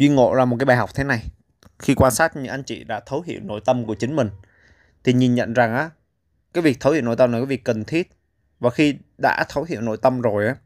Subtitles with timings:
[0.00, 1.24] Duy ngộ ra một cái bài học thế này.
[1.78, 4.30] Khi quan sát những anh chị đã thấu hiểu nội tâm của chính mình,
[5.04, 5.90] thì nhìn nhận rằng á,
[6.54, 8.10] cái việc thấu hiểu nội tâm là cái việc cần thiết.
[8.60, 10.56] Và khi đã thấu hiểu nội tâm rồi á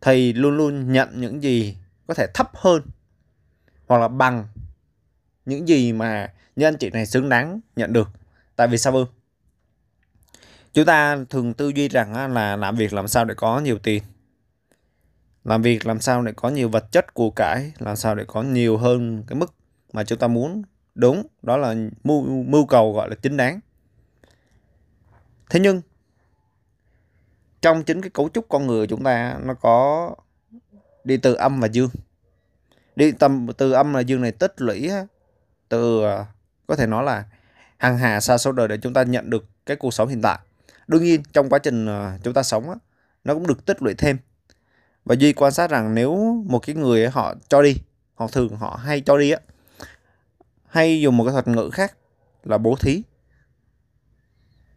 [0.00, 2.82] thì luôn luôn nhận những gì có thể thấp hơn
[3.86, 4.48] hoặc là bằng
[5.44, 8.08] những gì mà những anh chị này xứng đáng nhận được.
[8.56, 9.06] Tại vì sao ư
[10.72, 14.02] chúng ta thường tư duy rằng là làm việc làm sao để có nhiều tiền
[15.48, 18.42] làm việc làm sao để có nhiều vật chất của cải làm sao để có
[18.42, 19.54] nhiều hơn cái mức
[19.92, 20.62] mà chúng ta muốn.
[20.94, 23.60] Đúng đó là mưu, mưu cầu gọi là chính đáng.
[25.50, 25.82] Thế nhưng
[27.62, 30.10] trong chính cái cấu trúc con người chúng ta nó có
[31.04, 31.90] đi từ âm và dương.
[32.96, 34.90] Đi tầm từ âm và dương này tích lũy
[35.68, 36.26] từ à,
[36.66, 37.24] có thể nói là
[37.76, 40.38] hàng hà xa số đời để chúng ta nhận được cái cuộc sống hiện tại.
[40.88, 42.78] Đương nhiên trong quá trình à, chúng ta sống
[43.24, 44.18] nó cũng được tích lũy thêm
[45.08, 47.76] và duy quan sát rằng nếu một cái người họ cho đi
[48.14, 49.40] họ thường họ hay cho đi á
[50.66, 51.96] hay dùng một cái thuật ngữ khác
[52.44, 53.02] là bố thí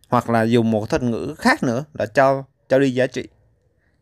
[0.09, 3.27] hoặc là dùng một thuật ngữ khác nữa là cho cho đi giá trị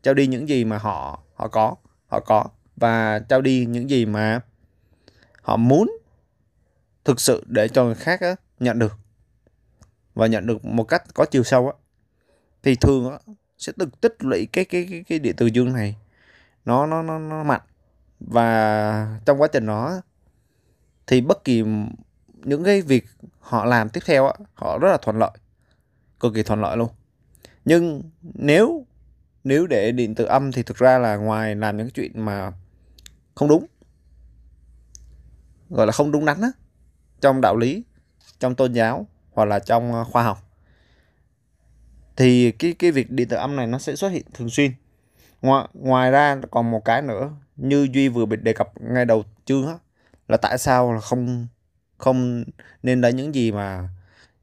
[0.01, 1.75] cho đi những gì mà họ họ có
[2.07, 4.41] họ có và trao đi những gì mà
[5.41, 5.97] họ muốn
[7.05, 8.93] thực sự để cho người khác á, nhận được
[10.13, 11.73] và nhận được một cách có chiều sâu á
[12.63, 13.17] thì thường á,
[13.57, 15.95] sẽ được tích lũy cái cái cái cái địa từ dương này
[16.69, 17.61] nó nó nó nó mạnh.
[18.19, 20.01] Và trong quá trình đó,
[21.07, 21.63] thì bất kỳ
[22.43, 23.05] những cái việc
[23.39, 25.31] họ làm tiếp theo họ rất là thuận lợi,
[26.19, 26.89] cực kỳ thuận lợi luôn.
[27.65, 28.85] Nhưng nếu
[29.43, 32.51] nếu để điện từ âm thì thực ra là ngoài làm những cái chuyện mà
[33.35, 33.65] không đúng,
[35.69, 36.51] gọi là không đúng đắn á,
[37.21, 37.83] trong đạo lý,
[38.39, 40.37] trong tôn giáo hoặc là trong ờ, khoa học,
[42.15, 44.71] thì cái cái việc điện từ âm này nó sẽ xuất hiện thường xuyên
[45.41, 49.23] ngoài ngoài ra còn một cái nữa, như duy vừa bị đề cập ngay đầu
[49.45, 49.77] chương á,
[50.27, 51.47] là tại sao là không
[51.97, 52.43] không
[52.83, 53.89] nên lấy những gì mà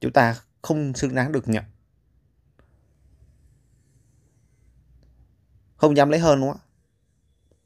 [0.00, 1.64] chúng ta không xứng đáng được nhận.
[5.77, 6.61] Không dám lấy hơn đúng không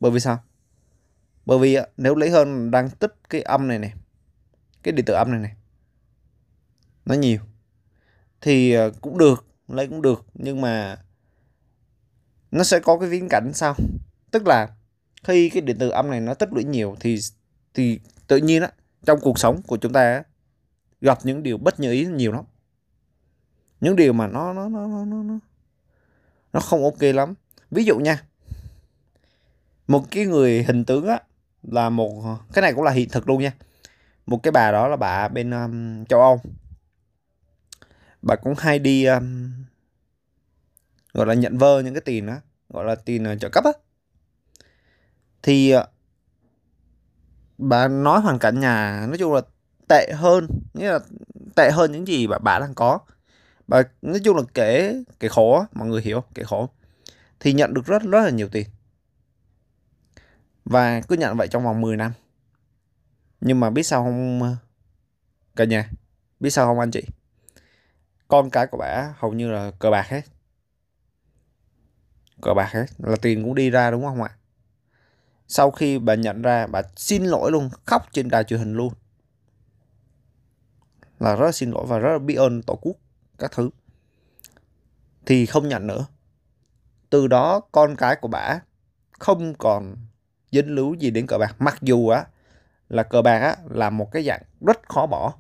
[0.01, 0.43] bởi vì sao?
[1.47, 3.95] Bởi vì à, nếu lấy hơn đang tích cái âm này này,
[4.83, 5.57] cái điện tử âm này này,
[7.05, 7.41] nó nhiều,
[8.41, 10.97] thì à, cũng được, lấy cũng được, nhưng mà
[12.51, 13.75] nó sẽ có cái viễn cảnh sao?
[14.31, 14.69] Tức là
[15.25, 17.19] khi cái điện tử âm này nó tích lũy nhiều thì
[17.75, 18.71] thì tự nhiên á
[19.05, 20.23] trong cuộc sống của chúng ta
[21.01, 22.45] gặp những điều bất như ý nhiều lắm.
[23.81, 25.39] Những điều mà nó nó nó nó nó
[26.53, 27.35] nó không ok lắm.
[27.71, 28.23] Ví dụ nha
[29.89, 31.21] một cái người hình tướng á
[31.63, 33.53] là một cái này cũng là hiện thực luôn nha.
[34.27, 36.41] Một cái bà đó là bà bên um, châu âu.
[38.23, 39.53] Bà cũng hay đi um,
[41.13, 42.37] gọi là nhận vơ những cái tiền đó,
[42.69, 43.73] gọi là tiền ờ, trợ cấp á.
[45.43, 45.87] Thì ờ,
[47.59, 49.41] bà nói hoàn cảnh nhà, nói chung là
[49.89, 50.99] tệ hơn, nghĩa là
[51.57, 52.99] tệ hơn những gì bà bà đang có.
[53.67, 56.69] Bà, nói chung là kể kể khổ mọi người hiểu, kể khổ.
[57.41, 58.67] Thì nhận được rất rất là nhiều tiền.
[60.65, 62.13] Và cứ nhận vậy trong vòng 10 năm.
[63.41, 64.57] Nhưng mà biết sao không ờ,
[65.57, 65.91] cả nhà?
[66.41, 67.03] Biết sao không anh chị?
[68.29, 70.23] Con cái của bà hầu như là cờ bạc hết
[72.43, 74.31] cờ bạc hết là tiền cũng đi ra đúng không ạ?
[75.49, 78.93] Sau khi bà nhận ra, bà xin lỗi luôn, khóc trên đài truyền hình luôn.
[81.21, 82.97] Là rất là xin lỗi và rất là biết ơn tổ quốc
[83.39, 83.71] các thứ.
[85.27, 86.07] Thì không nhận nữa.
[87.11, 88.61] Từ đó, con cái của bà
[89.19, 89.97] không còn
[90.53, 91.57] dính líu gì đến cờ bạc.
[91.59, 92.25] Mặc dù á,
[92.89, 95.35] là cờ bạc á, là một cái dạng rất khó bỏ.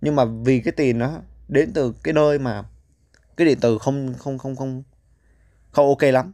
[0.00, 2.64] Nhưng mà vì cái tiền đó, đến từ cái nơi mà
[3.36, 4.82] cái điện tử không không không không
[5.72, 6.32] không ok lắm.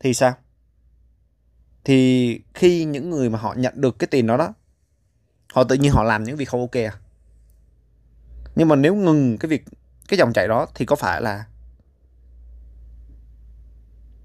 [0.00, 0.34] Thì sao?
[1.84, 4.54] Thì khi những người mà họ nhận được cái tiền đó đó,
[5.52, 6.92] họ tự nhiên họ làm những việc không ok à?
[8.54, 9.64] Nhưng mà nếu ngừng cái việc,
[10.08, 11.44] cái dòng chảy đó thì có phải là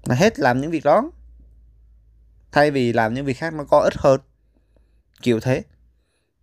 [0.04, 1.10] là hết làm những việc đó?
[2.52, 4.20] Thay vì làm những việc khác nó có ít hơn?
[5.22, 5.62] Kiểu thế.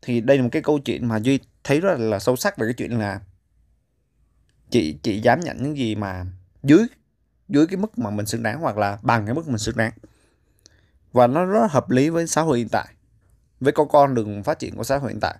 [0.01, 2.67] Thì đây là một cái câu chuyện mà duy thấy rất là sâu sắc về
[2.67, 3.21] cái chuyện là
[4.69, 6.25] chị chị dám nhận những gì mà
[6.63, 6.85] dưới
[7.49, 9.91] dưới cái mức mà mình xứng đáng hoặc là bằng cái mức mình xứng đáng.
[11.11, 12.87] Và nó rất hợp lý với xã hội hiện tại,
[13.59, 15.37] với con con đường phát triển của xã hội hiện tại.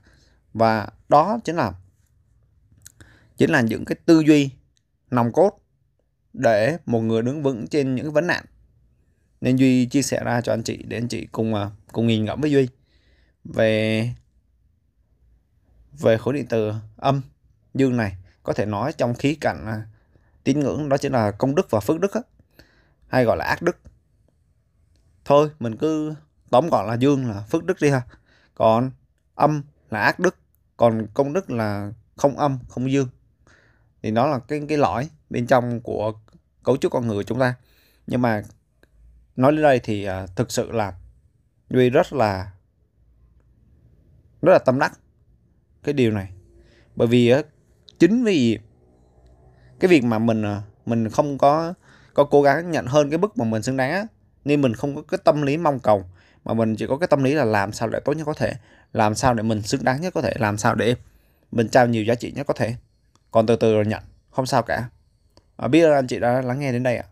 [0.53, 1.73] Và đó chính là
[3.37, 4.49] chính là những cái tư duy,
[5.11, 5.59] nòng cốt
[6.33, 8.45] để một người đứng vững trên những vấn nạn.
[9.41, 12.25] Nên duy chia sẻ ra cho anh chị để anh chị cùng à, cùng nhìn
[12.25, 12.67] ngẫm với duy
[13.43, 14.09] về
[15.91, 17.21] về khối điện từ âm
[17.73, 18.17] dương này.
[18.43, 19.85] Có thể nói trong khí cảnh à,
[20.45, 22.21] tín ngưỡng đó chính là công đức và phước đức á,
[23.07, 23.77] hay gọi là ác đức.
[25.25, 26.15] Thôi mình cứ
[26.49, 28.01] tóm gọn là dương là phước đức đi ha.
[28.55, 28.91] Còn
[29.35, 30.35] âm là ác đức
[30.77, 33.07] còn công đức là không âm không dương.
[34.03, 36.13] Thì nó là cái cái lõi bên trong của
[36.63, 37.55] cấu trúc con người của chúng ta.
[38.07, 38.43] Nhưng mà
[39.35, 40.93] nói đến đây thì uh, thực sự là
[41.69, 42.51] duy rất là
[44.41, 44.99] rất là tâm đắc
[45.83, 46.33] cái điều này.
[46.95, 47.45] Bởi vì uh,
[47.99, 48.59] chính vì
[49.79, 51.73] cái việc mà mình à, mình không có
[52.13, 54.05] có cố gắng nhận hơn cái mức mà mình xứng đáng á,
[54.45, 56.03] nên mình không có cái tâm lý mong cầu
[56.45, 58.53] mà mình chỉ có cái tâm lý là làm sao để tốt nhất có thể
[58.93, 60.95] làm sao để mình xứng đáng nhất có thể làm sao để
[61.51, 62.75] mình trao nhiều giá trị nhất có thể.
[63.31, 64.89] Còn từ từ rồi nhận không sao cả.
[65.57, 67.05] À, biết ơn anh chị đã lắng nghe đến đây ạ.